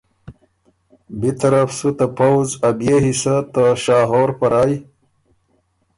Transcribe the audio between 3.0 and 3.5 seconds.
حصه